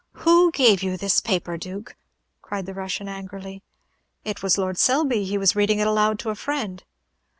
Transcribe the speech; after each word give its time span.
"Who 0.25 0.51
gave 0.51 0.81
you 0.81 0.97
this 0.97 1.19
paper, 1.19 1.57
Duke?" 1.57 1.95
cried 2.41 2.65
the 2.65 2.73
Russian, 2.73 3.07
angrily. 3.07 3.61
"It 4.25 4.41
was 4.41 4.57
Lord 4.57 4.79
Selby. 4.79 5.25
He 5.25 5.37
was 5.37 5.55
reading 5.55 5.77
it 5.77 5.85
aloud 5.85 6.17
to 6.21 6.31
a 6.31 6.35
friend." 6.35 6.83